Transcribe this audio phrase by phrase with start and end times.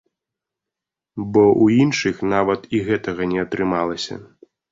[1.31, 4.15] Бо ў іншых нават і гэтага не атрымалася.